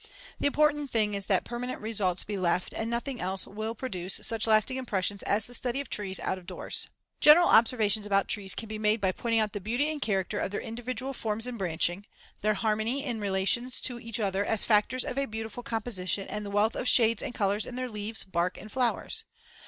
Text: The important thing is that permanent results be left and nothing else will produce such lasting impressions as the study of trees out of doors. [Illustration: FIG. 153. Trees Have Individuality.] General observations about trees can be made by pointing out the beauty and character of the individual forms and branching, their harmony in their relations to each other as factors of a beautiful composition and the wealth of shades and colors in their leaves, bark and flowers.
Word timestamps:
The 0.39 0.47
important 0.47 0.89
thing 0.89 1.13
is 1.13 1.27
that 1.27 1.43
permanent 1.43 1.79
results 1.79 2.23
be 2.23 2.35
left 2.35 2.73
and 2.73 2.89
nothing 2.89 3.21
else 3.21 3.45
will 3.45 3.75
produce 3.75 4.19
such 4.23 4.47
lasting 4.47 4.77
impressions 4.77 5.21
as 5.21 5.45
the 5.45 5.53
study 5.53 5.79
of 5.79 5.91
trees 5.91 6.19
out 6.21 6.39
of 6.39 6.47
doors. 6.47 6.87
[Illustration: 7.21 7.37
FIG. 7.37 7.37
153. 7.37 7.37
Trees 7.37 7.37
Have 7.37 7.37
Individuality.] 7.37 7.37
General 7.37 7.49
observations 7.59 8.05
about 8.07 8.27
trees 8.27 8.55
can 8.55 8.67
be 8.67 8.79
made 8.79 8.99
by 8.99 9.11
pointing 9.11 9.39
out 9.39 9.53
the 9.53 9.61
beauty 9.61 9.91
and 9.91 10.01
character 10.01 10.39
of 10.39 10.49
the 10.49 10.59
individual 10.63 11.13
forms 11.13 11.45
and 11.45 11.59
branching, 11.59 12.07
their 12.41 12.55
harmony 12.55 13.05
in 13.05 13.17
their 13.19 13.29
relations 13.29 13.79
to 13.81 13.99
each 13.99 14.19
other 14.19 14.43
as 14.43 14.63
factors 14.63 15.05
of 15.05 15.19
a 15.19 15.27
beautiful 15.27 15.61
composition 15.61 16.27
and 16.27 16.43
the 16.43 16.49
wealth 16.49 16.75
of 16.75 16.87
shades 16.89 17.21
and 17.21 17.35
colors 17.35 17.67
in 17.67 17.75
their 17.75 17.87
leaves, 17.87 18.23
bark 18.23 18.59
and 18.59 18.71
flowers. 18.71 19.23